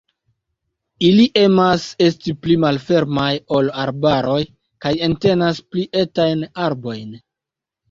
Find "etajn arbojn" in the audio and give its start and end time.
6.05-7.17